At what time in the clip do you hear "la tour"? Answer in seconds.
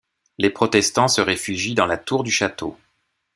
1.85-2.23